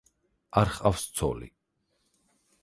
[0.61, 1.51] არ ჰყავს ცოლი.